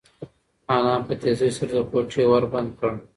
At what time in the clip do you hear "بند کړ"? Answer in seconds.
2.53-2.91